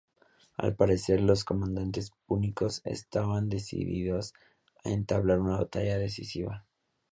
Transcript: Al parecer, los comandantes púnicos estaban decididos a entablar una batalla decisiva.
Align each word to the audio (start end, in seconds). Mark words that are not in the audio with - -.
Al 0.57 0.73
parecer, 0.75 1.21
los 1.21 1.43
comandantes 1.45 2.09
púnicos 2.25 2.81
estaban 2.85 3.49
decididos 3.49 4.33
a 4.83 4.89
entablar 4.89 5.39
una 5.39 5.57
batalla 5.57 5.99
decisiva. 5.99 6.65